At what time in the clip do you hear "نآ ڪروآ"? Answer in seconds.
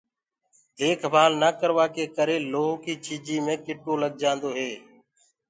1.41-1.85